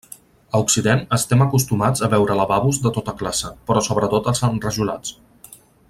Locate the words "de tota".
2.87-3.15